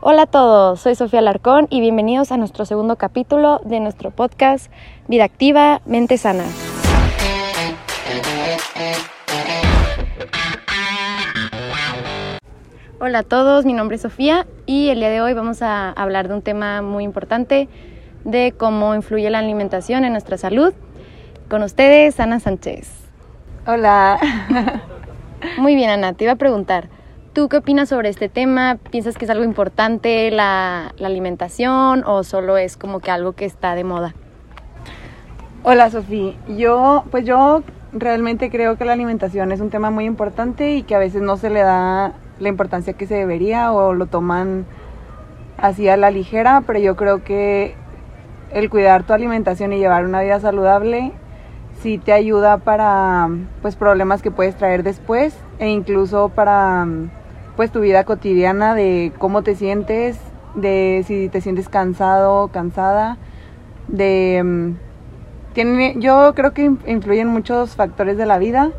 [0.00, 4.70] Hola a todos, soy Sofía Larcón y bienvenidos a nuestro segundo capítulo de nuestro podcast
[5.06, 6.44] Vida Activa, Mente Sana.
[13.00, 16.28] Hola a todos, mi nombre es Sofía y el día de hoy vamos a hablar
[16.28, 17.68] de un tema muy importante
[18.24, 20.74] de cómo influye la alimentación en nuestra salud.
[21.48, 22.90] Con ustedes, Ana Sánchez.
[23.66, 24.18] Hola.
[25.58, 26.90] Muy bien, Ana, te iba a preguntar,
[27.32, 28.76] ¿tú qué opinas sobre este tema?
[28.90, 33.46] ¿Piensas que es algo importante la, la alimentación o solo es como que algo que
[33.46, 34.14] está de moda?
[35.62, 36.34] Hola, Sofía.
[36.48, 37.62] Yo, pues yo
[37.94, 41.38] realmente creo que la alimentación es un tema muy importante y que a veces no
[41.38, 44.66] se le da la importancia que se debería o lo toman
[45.56, 47.74] así a la ligera, pero yo creo que
[48.52, 51.14] el cuidar tu alimentación y llevar una vida saludable
[51.80, 53.28] sí te ayuda para
[53.62, 56.86] pues problemas que puedes traer después e incluso para
[57.56, 60.18] pues tu vida cotidiana de cómo te sientes,
[60.54, 63.16] de si te sientes cansado, cansada,
[63.88, 64.74] de
[65.54, 68.70] tiene yo creo que influyen muchos factores de la vida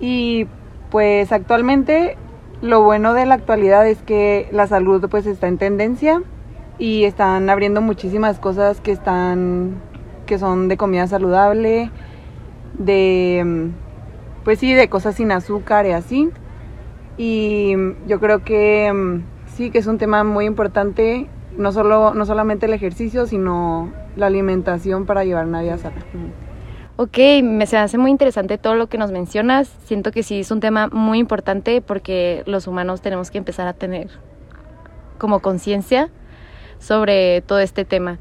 [0.00, 0.46] y
[0.90, 2.16] pues actualmente
[2.62, 6.22] lo bueno de la actualidad es que la salud pues está en tendencia
[6.78, 9.76] y están abriendo muchísimas cosas que están
[10.26, 11.90] que son de comida saludable,
[12.78, 13.70] de
[14.44, 16.30] pues sí, de cosas sin azúcar y así.
[17.18, 17.74] Y
[18.06, 19.20] yo creo que
[19.54, 21.26] sí que es un tema muy importante,
[21.56, 25.96] no solo no solamente el ejercicio, sino la alimentación para llevar una vida sana.
[26.96, 29.68] Ok, me se hace muy interesante todo lo que nos mencionas.
[29.84, 33.72] Siento que sí es un tema muy importante porque los humanos tenemos que empezar a
[33.72, 34.08] tener
[35.18, 36.10] como conciencia
[36.78, 38.18] sobre todo este tema.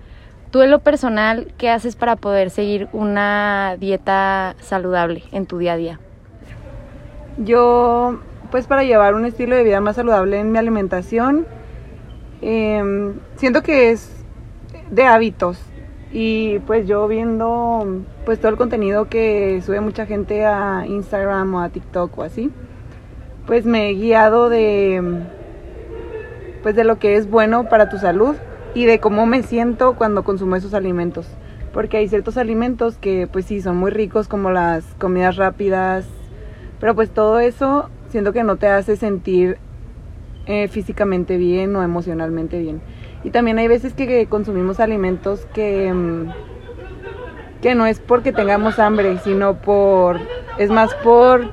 [0.51, 5.73] Tú en lo personal, ¿qué haces para poder seguir una dieta saludable en tu día
[5.73, 5.99] a día?
[7.37, 11.45] Yo, pues para llevar un estilo de vida más saludable en mi alimentación,
[12.41, 14.09] em, siento que es
[14.89, 15.59] de hábitos
[16.13, 21.61] y pues yo viendo pues todo el contenido que sube mucha gente a Instagram o
[21.61, 22.51] a TikTok o así,
[23.45, 25.25] pues me he guiado de
[26.63, 28.35] pues de lo que es bueno para tu salud
[28.77, 31.27] y de cómo me siento cuando consumo esos alimentos.
[31.73, 36.05] Porque hay ciertos alimentos que pues sí son muy ricos como las comidas rápidas,
[36.79, 39.57] pero pues todo eso siento que no te hace sentir
[40.45, 42.79] eh, físicamente bien o emocionalmente bien.
[43.23, 46.29] Y también hay veces que consumimos alimentos que, mm,
[47.63, 50.19] que no es porque tengamos hambre, sino por,
[50.59, 51.49] es más por...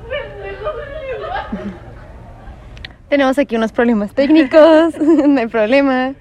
[3.09, 6.13] Tenemos aquí unos problemas técnicos, no hay problema.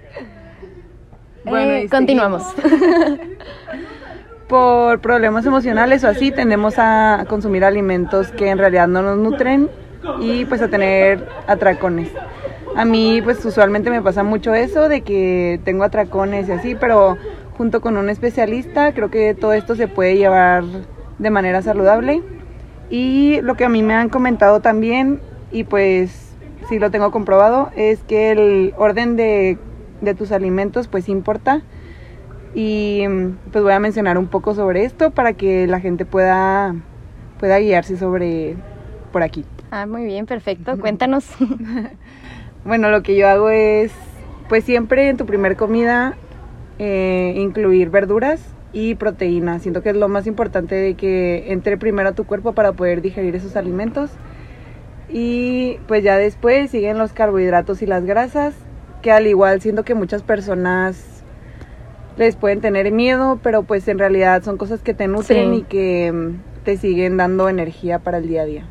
[1.44, 2.42] Bueno, eh, continuamos.
[4.48, 9.68] Por problemas emocionales o así, tendemos a consumir alimentos que en realidad no nos nutren
[10.20, 12.10] y pues a tener atracones.
[12.76, 17.16] A mí pues usualmente me pasa mucho eso de que tengo atracones y así, pero
[17.56, 20.64] junto con un especialista creo que todo esto se puede llevar
[21.18, 22.22] de manera saludable.
[22.90, 26.36] Y lo que a mí me han comentado también, y pues
[26.68, 29.58] sí lo tengo comprobado, es que el orden de
[30.04, 31.62] de tus alimentos pues importa.
[32.54, 33.02] Y
[33.50, 36.74] pues voy a mencionar un poco sobre esto para que la gente pueda,
[37.40, 38.56] pueda guiarse sobre
[39.12, 39.44] por aquí.
[39.70, 40.78] Ah, muy bien, perfecto.
[40.78, 41.26] Cuéntanos.
[42.64, 43.92] bueno, lo que yo hago es
[44.48, 46.16] pues siempre en tu primer comida
[46.78, 48.40] eh, incluir verduras
[48.72, 49.62] y proteínas.
[49.62, 53.02] Siento que es lo más importante de que entre primero a tu cuerpo para poder
[53.02, 54.10] digerir esos alimentos.
[55.08, 58.54] Y pues ya después siguen los carbohidratos y las grasas
[59.04, 61.22] que al igual siento que muchas personas
[62.16, 66.10] les pueden tener miedo, pero pues en realidad son cosas que te nutren y que
[66.10, 68.64] mm, te siguen dando energía para el día a día.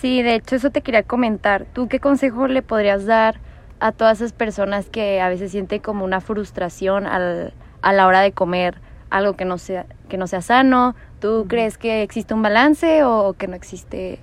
[0.00, 1.66] Sí, de hecho eso te quería comentar.
[1.72, 3.40] ¿Tú qué consejo le podrías dar
[3.80, 8.20] a todas esas personas que a veces sienten como una frustración al, a la hora
[8.20, 8.76] de comer
[9.10, 10.94] algo que no sea, que no sea sano?
[11.18, 14.20] ¿Tú crees que existe un balance o que no existe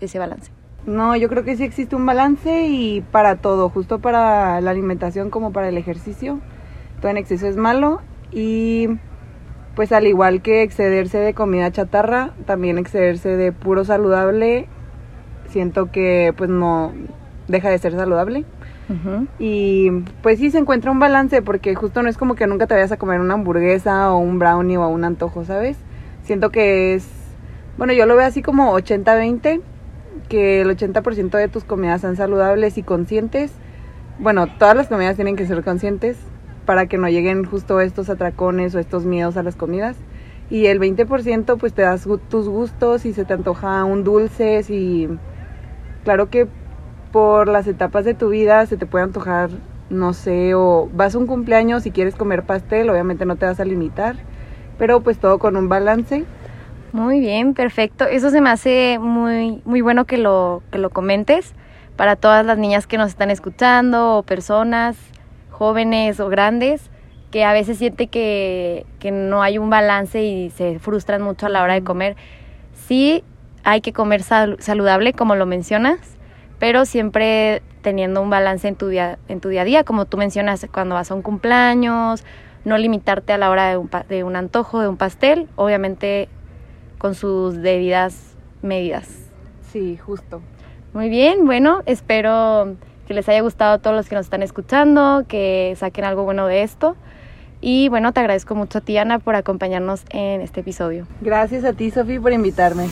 [0.00, 0.52] ese balance?
[0.86, 5.30] No, yo creo que sí existe un balance y para todo, justo para la alimentación
[5.30, 6.40] como para el ejercicio.
[7.00, 8.00] Todo en exceso es malo
[8.32, 8.88] y
[9.74, 14.66] pues al igual que excederse de comida chatarra, también excederse de puro saludable,
[15.48, 16.92] siento que pues no
[17.48, 18.44] deja de ser saludable.
[19.38, 19.90] Y
[20.20, 22.90] pues sí se encuentra un balance porque justo no es como que nunca te vayas
[22.90, 25.76] a comer una hamburguesa o un brownie o un antojo, ¿sabes?
[26.24, 27.08] Siento que es,
[27.78, 29.60] bueno, yo lo veo así como 80-20
[30.28, 33.52] que el 80% de tus comidas sean saludables y conscientes.
[34.18, 36.18] Bueno, todas las comidas tienen que ser conscientes
[36.66, 39.96] para que no lleguen justo estos atracones o estos miedos a las comidas.
[40.50, 44.64] y el 20% pues te das tus gustos y se te antoja un dulce
[46.02, 46.48] claro que
[47.12, 49.50] por las etapas de tu vida se te puede antojar,
[49.90, 53.60] no sé, o vas a un cumpleaños y quieres comer pastel, obviamente no te vas
[53.60, 54.16] a limitar,
[54.78, 56.24] pero pues todo con un balance.
[56.92, 58.06] Muy bien, perfecto.
[58.06, 61.54] Eso se me hace muy, muy bueno que lo, que lo comentes
[61.96, 64.96] para todas las niñas que nos están escuchando o personas
[65.50, 66.90] jóvenes o grandes
[67.30, 71.48] que a veces siente que, que no hay un balance y se frustran mucho a
[71.48, 72.16] la hora de comer.
[72.74, 73.22] Sí,
[73.62, 75.98] hay que comer saludable, como lo mencionas,
[76.58, 80.16] pero siempre teniendo un balance en tu día, en tu día a día, como tú
[80.16, 82.24] mencionas, cuando vas a un cumpleaños,
[82.64, 86.28] no limitarte a la hora de un, de un antojo, de un pastel, obviamente
[87.00, 89.08] con sus debidas medidas.
[89.72, 90.42] Sí, justo.
[90.92, 92.76] Muy bien, bueno, espero
[93.08, 96.46] que les haya gustado a todos los que nos están escuchando, que saquen algo bueno
[96.46, 96.96] de esto.
[97.62, 101.06] Y bueno, te agradezco mucho a ti, Ana, por acompañarnos en este episodio.
[101.22, 102.88] Gracias a ti, Sofía, por invitarme.